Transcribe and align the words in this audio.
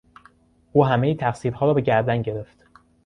او 0.71 0.85
همهی 0.85 1.15
تقصیرها 1.15 1.65
را 1.65 1.73
به 1.73 1.81
گردن 1.81 2.21
گرفت. 2.21 2.65